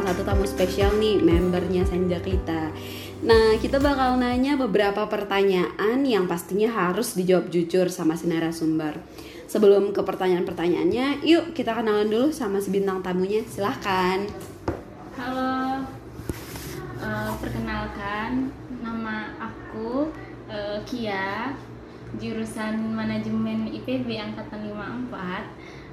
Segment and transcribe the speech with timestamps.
[0.00, 2.72] salah satu tamu spesial nih, membernya Senja kita.
[3.20, 8.96] Nah, kita bakal nanya beberapa pertanyaan yang pastinya harus dijawab jujur sama si narasumber.
[9.44, 13.44] Sebelum ke pertanyaan-pertanyaannya, yuk kita kenalan dulu sama si bintang tamunya.
[13.44, 14.24] Silahkan.
[15.20, 15.84] Halo,
[17.00, 18.52] Eh, perkenalkan
[18.84, 20.12] nama aku
[20.52, 21.52] eh, Kia,
[22.20, 25.48] jurusan manajemen IPB angkatan 54,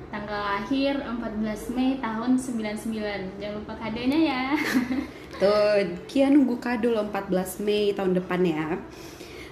[0.07, 3.39] tanggal lahir 14 Mei tahun 99.
[3.39, 4.43] Jangan lupa kadenya ya.
[5.41, 8.65] Tuh, Kia nunggu kado loh 14 Mei tahun depan ya.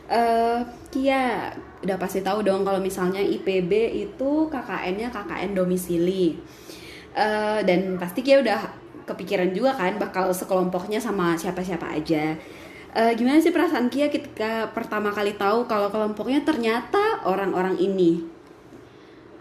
[0.06, 0.60] Eh,
[0.94, 1.52] Kia
[1.84, 3.72] udah pasti tahu dong kalau misalnya IPB
[4.10, 6.38] itu KKN-nya KKN domisili.
[7.16, 12.34] Eh, dan pasti Kia udah kepikiran juga kan bakal sekelompoknya sama siapa-siapa aja.
[12.96, 18.24] Eh, gimana sih perasaan Kia ketika pertama kali tahu kalau kelompoknya ternyata orang-orang ini?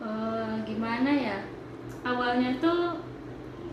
[0.03, 1.39] Eh, gimana ya?
[2.35, 2.99] Awalnya tuh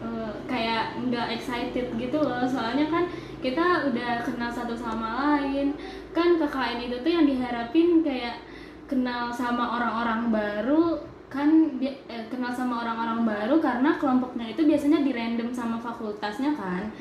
[0.06, 3.10] eh, kayak nggak excited gitu loh, soalnya kan
[3.42, 5.74] kita udah kenal satu sama lain.
[6.14, 8.46] Kan KKN itu tuh yang diharapin kayak
[8.86, 11.02] kenal sama orang-orang baru
[11.32, 11.48] kan
[11.82, 16.92] eh, kenal sama orang-orang baru karena kelompoknya itu biasanya di random sama fakultasnya kan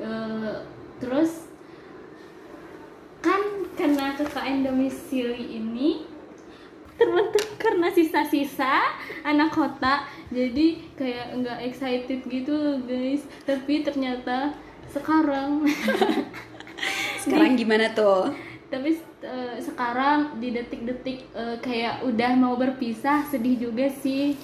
[0.00, 0.56] Eh,
[0.96, 1.52] terus
[3.20, 6.08] kan karena KKN domisili ini
[7.00, 8.92] terbentuk karena sisa-sisa
[9.24, 14.52] anak kota jadi kayak nggak excited gitu loh guys tapi ternyata
[14.92, 15.64] sekarang
[17.20, 18.32] Sekarang gimana tuh?
[18.70, 18.94] tapi
[19.26, 24.38] eh, sekarang di detik-detik eh, kayak udah mau berpisah sedih juga sih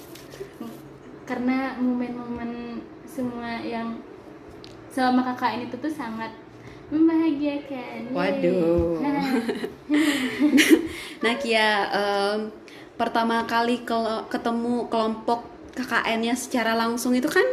[1.23, 4.03] karena momen-momen semua yang
[4.91, 6.35] selama KKN itu tuh sangat
[6.91, 8.15] membahagiakan.
[8.15, 8.98] Waduh.
[11.25, 12.39] Nah Kia, em,
[13.01, 15.41] pertama kali ke- ketemu kelompok
[15.77, 17.45] KKN-nya secara langsung itu kan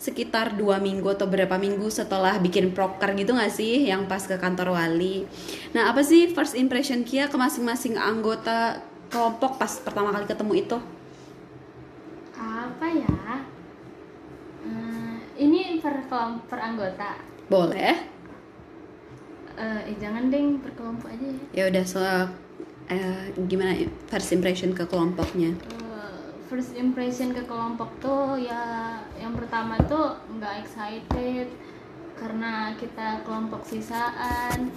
[0.00, 4.36] sekitar dua minggu atau berapa minggu setelah bikin proker gitu nggak sih yang pas ke
[4.40, 5.28] kantor wali.
[5.76, 8.80] Nah apa sih first impression Kia ke masing-masing anggota
[9.12, 10.78] kelompok pas pertama kali ketemu itu?
[12.36, 13.40] apa ya
[14.66, 16.04] Eh, ini per
[16.50, 17.96] per anggota Boleh?
[19.56, 22.00] Eh, eh jangan deng per kelompok aja ya Ya udah so
[22.88, 23.76] eh, gimana
[24.08, 25.52] first impression ke kelompoknya?
[25.52, 31.50] Eh, first impression ke kelompok tuh ya yang pertama tuh nggak excited
[32.16, 34.72] karena kita kelompok sisaan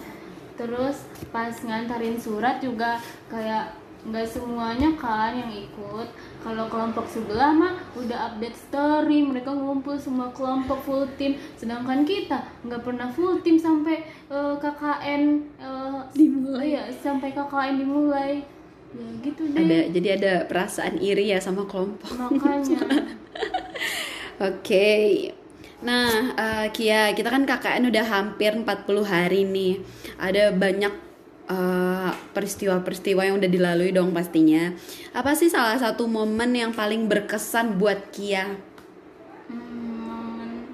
[0.60, 3.00] terus pas ngantarin surat juga
[3.32, 6.08] kayak nggak semuanya kan yang ikut
[6.40, 12.48] kalau kelompok sebelah mah udah update story mereka ngumpul semua kelompok full team sedangkan kita
[12.64, 15.24] nggak pernah full team sampai eh, KKN
[15.60, 16.64] eh, Dimulai.
[16.64, 18.40] iya sampai KKN dimulai
[18.90, 22.10] ya gitu deh Ada jadi ada perasaan iri ya sama kelompok.
[22.18, 22.80] makanya
[24.40, 25.30] Oke.
[25.84, 29.84] Nah, eh, Kia, kita kan KKN udah hampir 40 hari nih.
[30.16, 31.09] Ada banyak
[31.50, 34.72] eh, peristiwa-peristiwa yang udah dilalui dong pastinya.
[35.12, 38.54] Apa sih salah satu momen yang paling berkesan buat Kia?
[39.50, 40.70] Hmm,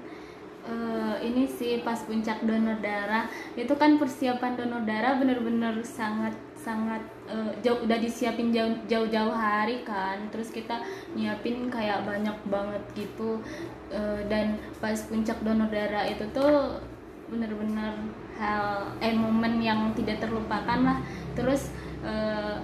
[0.68, 3.26] eh, ini sih pas puncak donor darah
[3.56, 7.00] itu kan persiapan donor darah bener-bener sangat sangat
[7.30, 10.82] eh, jauh udah disiapin jauh jauh-jauh hari kan terus kita
[11.14, 13.38] nyiapin kayak banyak banget gitu
[13.86, 16.82] Eh, dan pas puncak donor darah itu tuh
[17.30, 17.94] bener-bener
[18.36, 20.98] hal eh momen yang tidak terlupakan lah.
[21.36, 21.72] Terus
[22.04, 22.56] eh,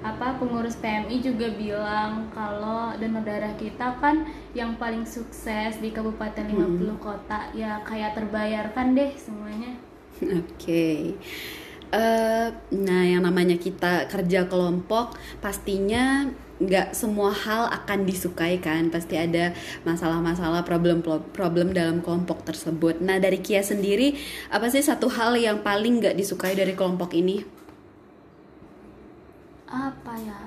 [0.00, 4.24] apa pengurus PMI juga bilang kalau donor darah kita kan
[4.56, 7.52] yang paling sukses di kabupaten 50 kota.
[7.52, 9.76] Ya kayak terbayarkan deh semuanya.
[10.20, 11.16] Oke.
[11.90, 16.30] Eh, nah, yang namanya kita kerja kelompok, pastinya
[16.60, 18.92] nggak semua hal akan disukai kan.
[18.92, 19.56] Pasti ada
[19.88, 23.00] masalah-masalah, problem-problem dalam kelompok tersebut.
[23.00, 24.14] Nah, dari Kia sendiri,
[24.52, 27.60] apa sih satu hal yang paling nggak disukai dari kelompok ini?
[29.70, 30.40] apa ya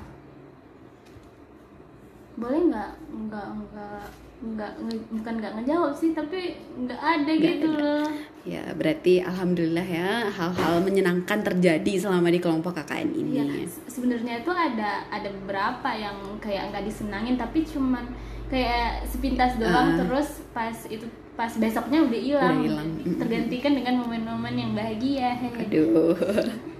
[2.35, 4.05] boleh nggak nggak nggak
[4.43, 7.79] nggak nge- bukan nggak ngejawab sih tapi nggak ada Nggak gitu ada.
[7.79, 8.05] loh
[8.43, 13.63] Ya, berarti alhamdulillah ya hal-hal menyenangkan terjadi selama di kelompok KKN ini.
[13.63, 18.03] Se- sebenarnya itu ada ada beberapa yang kayak nggak disenangin tapi cuman
[18.45, 19.97] kayak sepintas doang Ah.
[19.97, 22.89] terus pas itu pas besoknya udah hilang Udah hilang.
[23.17, 26.11] tergantikan dengan momen-momen yang bahagia Aduh.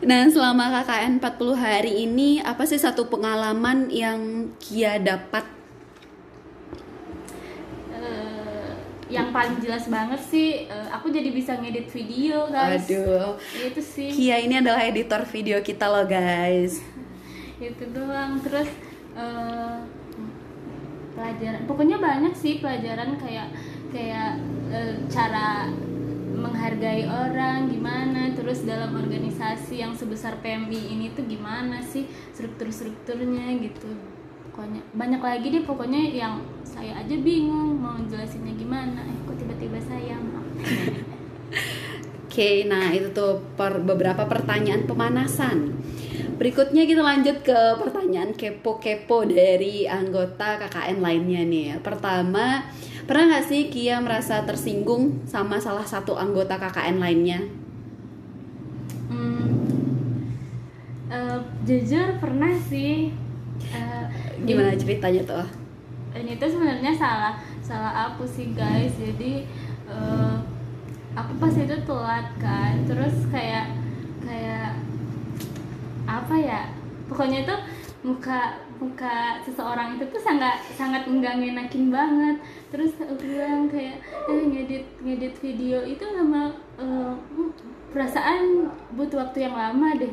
[0.00, 4.18] Nah, selama KKN 40 hari ini apa sih satu pengalaman yang
[4.58, 5.44] Kia dapat?
[7.92, 8.70] Eh,
[9.10, 13.34] yang paling jelas banget sih eh, aku jadi bisa ngedit video guys Aduh.
[13.58, 16.78] itu sih Kia ini adalah editor video kita loh, guys.
[17.60, 18.70] itu doang terus
[19.18, 19.76] eh,
[21.12, 23.52] pelajaran pokoknya banyak sih pelajaran kayak
[23.90, 24.38] kayak
[24.70, 25.68] eh, cara
[26.30, 33.92] menghargai orang gimana terus dalam organisasi yang sebesar PMI ini tuh gimana sih struktur-strukturnya gitu
[34.60, 36.36] pokoknya banyak lagi deh pokoknya yang
[36.68, 40.48] saya aja bingung mau jelasinnya gimana eh kok tiba-tiba saya maaf
[42.30, 45.74] Oke, nah itu tuh per, beberapa pertanyaan pemanasan.
[46.38, 51.82] Berikutnya kita lanjut ke pertanyaan kepo-kepo dari anggota KKN lainnya nih.
[51.82, 52.70] Pertama,
[53.10, 57.42] pernah nggak sih Kia merasa tersinggung sama salah satu anggota KKN lainnya?
[59.10, 59.50] Hmm,
[61.10, 63.10] eh, jujur pernah sih
[63.68, 64.04] Eh,
[64.48, 65.46] Gimana ceritanya tuh?
[66.10, 68.90] ini tuh sebenarnya salah salah aku sih guys.
[68.98, 69.46] Jadi
[69.86, 70.34] eh,
[71.14, 72.74] aku pas itu telat kan.
[72.88, 73.70] Terus kayak
[74.24, 74.74] kayak
[76.08, 76.60] apa ya?
[77.06, 77.56] Pokoknya itu
[78.00, 82.36] muka muka seseorang itu tuh sangat sangat enggak ngenakin banget.
[82.74, 87.12] Terus aku bilang kayak eh, ngedit ngedit video itu lama eh,
[87.94, 88.66] perasaan
[88.98, 90.10] butuh waktu yang lama deh.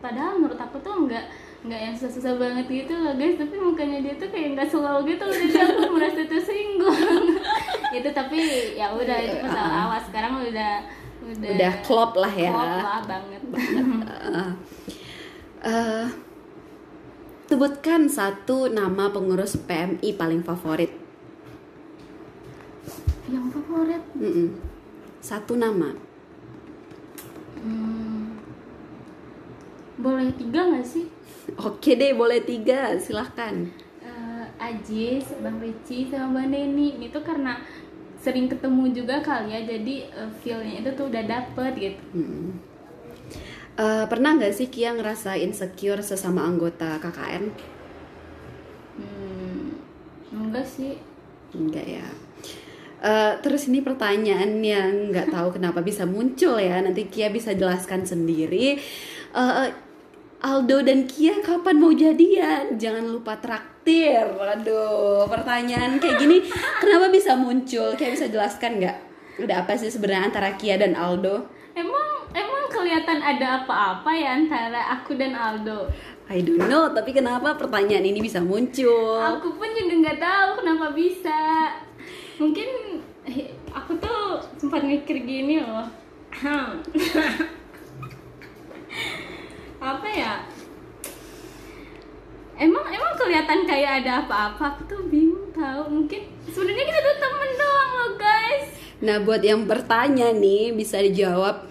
[0.00, 1.28] Padahal menurut aku tuh enggak
[1.64, 3.40] nggak yang susah-susah banget gitu loh guys.
[3.40, 5.22] Tapi mukanya dia tuh kayak nggak slow gitu.
[5.24, 7.00] Loh jadi aku merasa tersinggung.
[7.96, 8.38] Itu tapi
[8.74, 10.00] ya udah itu masalah awal.
[10.02, 10.72] Sekarang udah
[11.24, 12.50] udah Udah klop lah ya.
[12.52, 13.42] klop lah banget.
[15.64, 16.06] Eh, eh,
[17.48, 20.92] sebutkan satu nama pengurus PMI paling favorit.
[23.24, 24.04] yang favorit?
[24.12, 24.60] Mm-mm.
[25.24, 25.96] Satu nama.
[27.64, 28.36] hmm,
[29.96, 31.08] boleh tiga nggak sih
[31.68, 33.54] Oke deh, boleh tiga, silahkan.
[34.04, 37.52] Eh, Ajis, Bang Ricci, sama Mbak Neni itu karena
[38.24, 42.62] sering ketemu juga kali ya jadi eh, feel-nya itu tuh udah dapet gitu Hmm.
[43.74, 47.44] Eh, pernah nggak sih Kia ngerasa insecure sesama anggota KKN?
[48.96, 49.66] hmm,
[50.34, 50.94] enggak sih
[51.54, 52.06] Enggak ya.
[53.04, 56.80] Eh, terus ini pertanyaan yang nggak tahu kenapa bisa muncul ya.
[56.80, 58.80] Nanti Kia bisa jelaskan sendiri.
[59.34, 59.68] Eh,
[60.44, 62.76] Aldo dan Kia kapan mau jadian?
[62.76, 64.28] Jangan lupa traktir.
[64.36, 66.44] Waduh, pertanyaan kayak gini
[66.84, 67.96] kenapa bisa muncul?
[67.96, 68.96] Kia bisa jelaskan nggak?
[69.40, 71.48] Udah apa sih sebenarnya antara Kia dan Aldo?
[71.72, 75.88] Emang emang kelihatan ada apa-apa ya antara aku dan Aldo?
[76.28, 79.24] I don't know, tapi kenapa pertanyaan ini bisa muncul?
[79.40, 81.72] Aku pun juga nggak tahu kenapa bisa.
[82.36, 85.88] Mungkin eh, aku tuh sempat mikir gini loh.
[89.84, 90.32] apa ya?
[92.56, 94.78] Emang emang kelihatan kayak ada apa-apa.
[94.78, 95.90] Aku tuh bingung tahu.
[95.90, 98.64] Mungkin sebenarnya kita tuh temen doang loh guys.
[99.04, 101.68] Nah, buat yang bertanya nih bisa dijawab.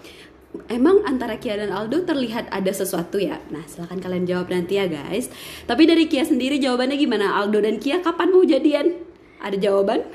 [0.70, 3.42] Emang antara Kia dan Aldo terlihat ada sesuatu ya?
[3.50, 5.34] Nah, silahkan kalian jawab nanti ya guys.
[5.66, 7.34] Tapi dari Kia sendiri jawabannya gimana?
[7.42, 9.02] Aldo dan Kia kapan mau jadian?
[9.42, 10.06] Ada jawaban?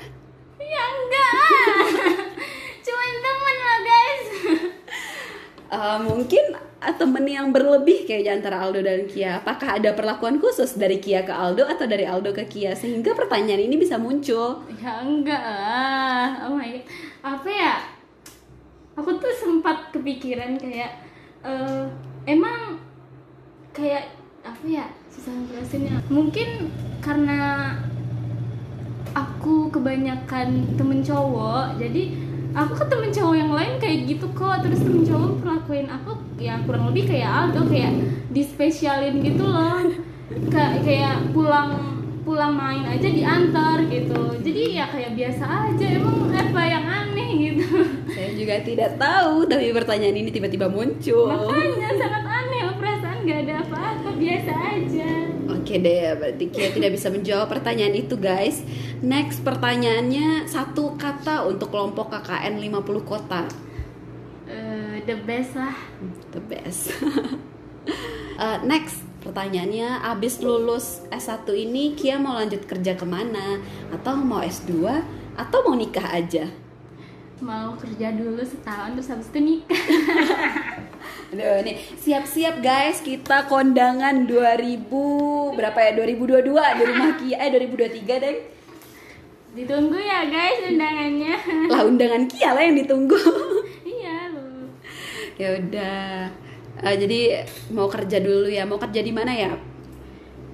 [0.63, 1.31] Ya enggak.
[2.87, 4.25] Cuman temen loh guys.
[5.69, 9.43] Eh, mungkin temen yang berlebih kayaknya antara Aldo dan Kia.
[9.43, 13.67] Apakah ada perlakuan khusus dari Kia ke Aldo atau dari Aldo ke Kia sehingga pertanyaan
[13.67, 14.63] ini bisa muncul?
[14.79, 16.47] Ya enggak.
[16.47, 16.83] Oh my god.
[17.19, 17.75] Apa ya?
[18.95, 21.03] Aku tuh sempat kepikiran kayak
[21.43, 21.83] eh,
[22.23, 22.79] emang
[23.75, 24.87] kayak apa ya?
[25.11, 25.99] Susah jelasinnya.
[26.07, 26.71] Mungkin
[27.03, 27.75] karena
[29.11, 34.61] aku kebanyakan temen cowok, jadi aku ke temen cowok yang lain kayak gitu kok.
[34.65, 37.93] Terus temen cowok perlakuin aku ya kurang lebih kayak Aldo kayak
[38.33, 39.85] dispesialin gitu loh.
[40.49, 46.61] Kayak kayak pulang pulang main aja diantar gitu jadi ya kayak biasa aja emang apa
[46.61, 47.65] yang aneh gitu
[48.13, 51.25] Saya juga tidak tahu, tapi pertanyaan ini tiba-tiba muncul.
[51.25, 54.68] makanya sangat aneh perasaan gak ada apa-apa biasa aja
[55.69, 58.65] Oke deh, berarti Kia tidak bisa menjawab pertanyaan itu guys
[59.05, 63.45] Next pertanyaannya Satu kata untuk kelompok KKN 50 kota
[64.49, 65.77] Eh, the best lah
[66.33, 66.89] The best
[68.41, 73.61] Eh, Next pertanyaannya Abis lulus S1 ini Kia mau lanjut kerja ke mana?
[73.93, 74.73] Atau mau S2?
[75.37, 76.49] Atau mau nikah aja?
[77.39, 79.79] mau kerja dulu setahun terus habis itu nikah
[81.29, 84.89] Aduh, nih siap-siap guys kita kondangan 2000
[85.53, 85.91] berapa ya?
[86.01, 88.37] 2022 di rumah Kia eh 2023 deh
[89.49, 91.35] ditunggu ya guys undangannya.
[91.69, 93.21] Lah undangan Kia lah yang ditunggu.
[93.85, 94.73] Iya loh
[95.37, 96.33] ya udah.
[96.79, 97.19] Eh, jadi
[97.77, 98.65] mau kerja dulu ya?
[98.65, 99.53] Mau kerja di mana ya?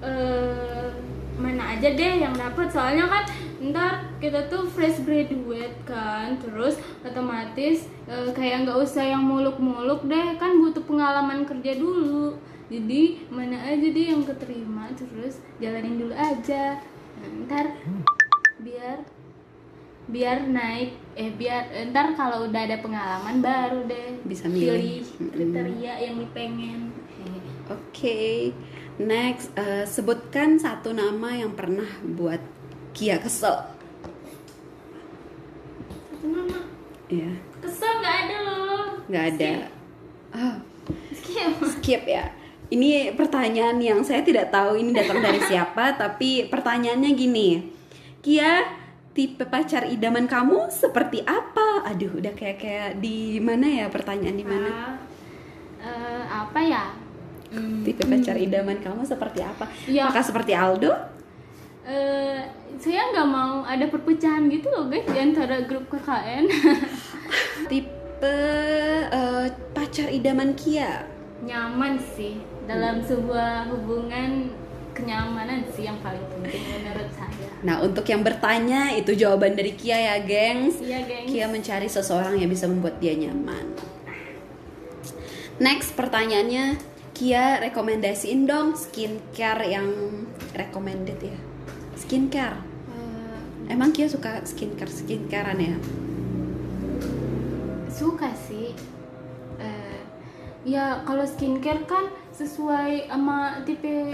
[0.03, 0.91] Eh
[1.39, 3.23] mana aja deh yang dapat soalnya kan
[3.71, 10.37] ntar kita tuh fresh graduate kan terus otomatis eh, kayak nggak usah yang muluk-muluk deh
[10.37, 12.37] kan butuh pengalaman kerja dulu.
[12.65, 16.81] Jadi mana aja deh yang keterima terus jalanin dulu aja.
[17.21, 17.65] Nah, ntar
[18.61, 19.05] biar
[20.05, 24.21] biar naik eh biar ntar kalau udah ada pengalaman baru deh.
[24.25, 25.05] Bisa milih.
[25.33, 26.93] kriteria yang dipengen.
[27.65, 28.53] Oke,
[29.01, 32.54] next eh, sebutkan satu nama yang pernah buat
[32.95, 33.51] Kia kesel.
[36.07, 36.59] satu nama
[37.05, 37.29] Ya,
[37.61, 39.53] kesel nggak ada loh nggak ada.
[40.33, 40.55] Oh,
[41.13, 42.33] skip skip ya.
[42.65, 47.49] Ini pertanyaan yang saya tidak tahu ini datang dari siapa, tapi pertanyaannya gini.
[48.25, 48.65] Kia,
[49.13, 51.85] tipe pacar idaman kamu seperti apa?
[51.85, 54.69] Aduh, udah kayak kayak di mana ya pertanyaan di mana?
[54.73, 54.93] Ah,
[55.85, 56.85] eh, apa ya
[57.45, 59.69] Hmm, Tipe pacar idaman kamu seperti apa?
[59.85, 60.09] Ya.
[60.09, 61.14] Apakah seperti Aldo?
[61.85, 62.41] Eh,
[62.81, 66.45] saya nggak mau ada perpecahan gitu loh guys di antara grup KKN
[67.71, 68.35] Tipe
[69.13, 71.05] eh, pacar idaman Kia?
[71.45, 74.49] nyaman sih dalam sebuah hubungan
[74.97, 79.97] kenyamanan sih yang paling penting menurut saya Nah, untuk yang bertanya itu jawaban dari Kia
[79.97, 80.77] ya, gengs.
[80.85, 83.73] iya gengs Kia mencari seseorang yang bisa membuat dia nyaman.
[85.57, 86.77] Next pertanyaannya,
[87.17, 89.87] Kia rekomendasiin dong skincare yang
[90.53, 91.39] recommended ya.
[92.05, 92.57] Skincare.
[92.87, 95.75] Eh, Emang Kia suka skincare skincarean ya?
[97.89, 98.75] suka sih
[99.55, 99.97] Eh,
[100.67, 104.11] ya kalau skincare kan sesuai sama tipe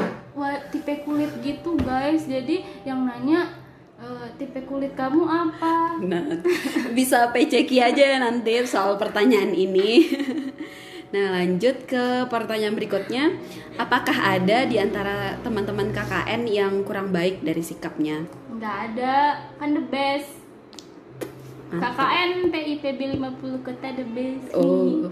[0.70, 3.50] tipe kulit gitu guys jadi yang nanya
[3.98, 6.22] eh, tipe kulit kamu apa Nah,
[6.98, 9.90] bisa PC Kia aja nanti soal pertanyaan ini.
[11.12, 13.36] Nah, lanjut ke pertanyaan berikutnya.
[13.76, 18.24] Apakah ada di antara teman-teman KKN yang kurang baik dari sikapnya?
[18.52, 20.38] nggak ada kan the best
[21.74, 21.98] Mantap.
[21.98, 25.10] KKN PIPB 50 kota the best Oh,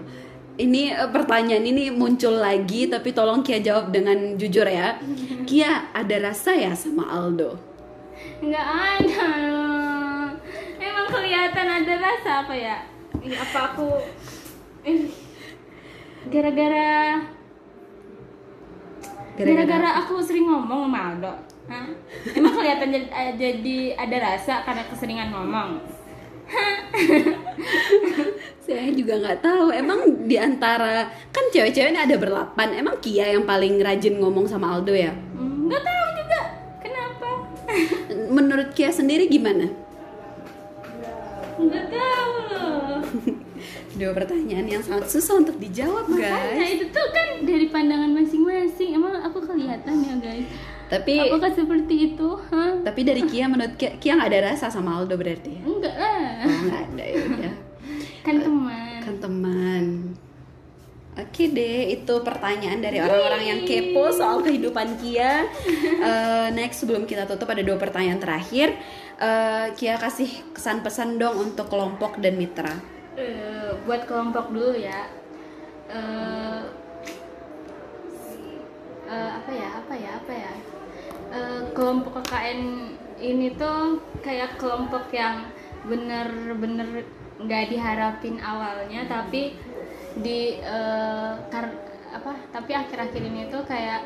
[0.54, 5.02] ini eh, pertanyaan ini muncul lagi, tapi tolong Kia jawab dengan jujur ya.
[5.50, 7.58] Kia ada rasa ya sama Aldo?
[8.40, 8.66] nggak
[9.00, 9.28] ada
[10.76, 12.76] emang kelihatan ada rasa apa ya
[13.20, 13.96] Ih, apa aku
[16.28, 17.24] gara-gara
[19.40, 21.32] Gara-gara aku sering ngomong sama Aldo
[21.70, 21.86] Hah?
[22.36, 25.80] emang kelihatan jadi, eh, jadi ada rasa karena keseringan ngomong
[28.66, 29.70] Saya juga nggak tahu.
[29.70, 32.74] Emang di antara kan cewek-cewek ini ada berlapan.
[32.74, 35.14] Emang Kia yang paling rajin ngomong sama Aldo ya?
[35.14, 36.40] Hmm, nggak tahu juga
[36.82, 37.28] kenapa
[38.34, 39.70] Menurut Kia sendiri gimana?
[41.60, 42.96] nggak tahu loh
[44.00, 46.72] Dua pertanyaan yang sangat susah untuk dijawab, makanya guys.
[46.72, 50.48] itu tuh kan dari pandangan masing-masing emang aku kelihatan ya guys
[50.88, 52.80] Tapi apakah seperti itu Hah?
[52.80, 55.52] tapi dari Kia menurut Kia, Kia nggak ada rasa sama Aldo berarti?
[55.60, 57.14] enggak lah Oh, nggak ada ya.
[57.22, 57.54] udah.
[58.26, 59.84] kan teman kan teman
[61.12, 65.44] Oke deh, itu pertanyaan dari orang-orang yang kepo soal kehidupan Kia.
[66.00, 68.72] Eh, next, sebelum kita tutup ada dua pertanyaan terakhir.
[69.20, 72.72] Eh, Kia kasih kesan pesan dong untuk kelompok dan mitra.
[73.20, 75.12] Eh, buat kelompok dulu ya.
[75.92, 76.62] Eh,
[79.12, 80.54] eh, apa ya apa ya apa ya?
[81.30, 82.60] Eh, kelompok KKN
[83.20, 85.52] ini tuh kayak kelompok yang
[85.84, 87.04] bener-bener
[87.40, 89.56] nggak diharapin awalnya tapi
[90.16, 94.02] di eh, kar- apa tapi akhir-akhir ini tuh kayak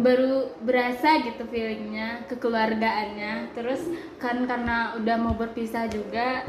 [0.00, 3.54] baru berasa gitu feelingnya kekeluargaannya.
[3.54, 3.86] Terus
[4.18, 6.42] kan karena udah mau berpisah juga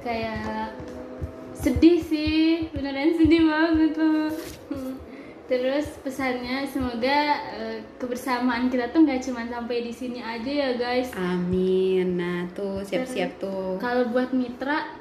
[0.00, 0.74] kayak
[1.62, 4.34] sedih sih beneran sedih banget tuh
[5.46, 11.12] terus pesannya semoga eh, kebersamaan kita tuh nggak cuma sampai di sini aja ya guys.
[11.12, 12.16] Amin.
[12.16, 13.76] Nah, tuh siap-siap tuh.
[13.76, 14.96] kalau buat mitra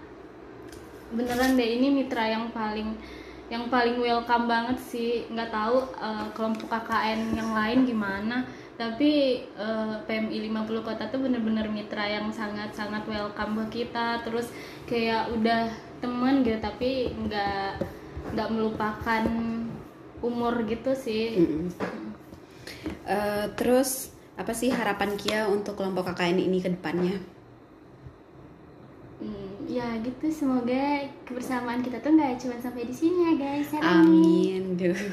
[1.15, 2.99] beneran deh ini mitra yang paling
[3.47, 5.23] yang paling welcome banget sih.
[5.31, 8.43] Nggak tahu eh, kelompok KKN yang lain gimana.
[8.75, 9.11] Tapi
[9.55, 14.19] eh, PMI 50 kota tuh bener-bener mitra yang sangat-sangat welcome ke kita.
[14.27, 14.51] Terus
[14.83, 17.79] kayak udah temen gitu tapi nggak
[18.33, 19.23] nggak melupakan
[20.21, 22.11] umur gitu sih Mm-mm.
[23.05, 27.17] Eh, terus apa sih harapan Kia untuk kelompok KKN ini ke depannya?
[29.21, 33.85] Hmm, ya gitu semoga kebersamaan kita tuh nggak cuma sampai di sini ya guys Sarani.
[33.85, 34.63] Amin.
[34.77, 34.97] Duh.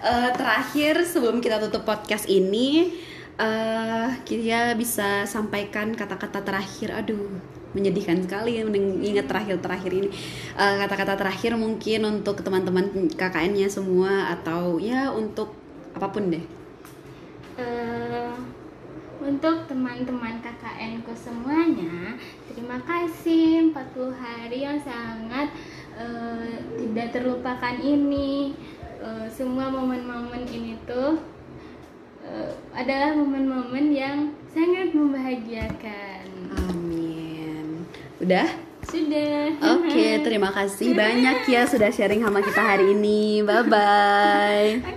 [0.00, 2.88] Eh, terakhir sebelum kita tutup podcast ini,
[3.36, 6.96] eh Kia bisa sampaikan kata-kata terakhir.
[7.04, 7.36] Aduh,
[7.72, 10.08] menyedihkan sekali mengingat terakhir-terakhir ini.
[10.58, 15.54] Eh, kata-kata terakhir mungkin untuk teman-teman KKN-nya semua atau ya untuk
[15.94, 16.44] apa pun deh.
[17.60, 18.32] Eh,
[19.20, 22.16] untuk teman-teman KKN ku semuanya,
[22.48, 25.52] terima kasih 40 hari yang sangat
[25.94, 28.56] eh, tidak terlupakan ini.
[29.00, 31.20] Eh, semua momen-momen ini tuh
[32.24, 36.19] eh, adalah momen-momen yang sangat membahagiakan.
[38.20, 38.48] Udah?
[38.84, 39.56] Sudah.
[39.80, 43.40] Oke, terima kasih banyak ya sudah sharing sama kita hari ini.
[43.40, 44.70] Bye bye.